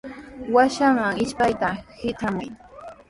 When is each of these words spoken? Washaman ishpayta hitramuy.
Washaman 0.55 1.13
ishpayta 1.23 1.69
hitramuy. 2.01 2.49